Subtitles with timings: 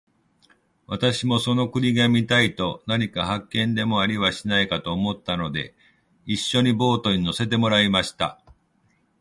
[0.87, 5.75] 私もその国が見たいのと、何か発見でもありはしないかと思ったので、
[6.25, 8.41] 一しょにそのボートに乗せてもらいました。